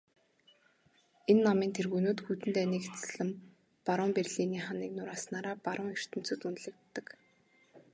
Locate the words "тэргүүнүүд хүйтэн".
1.77-2.51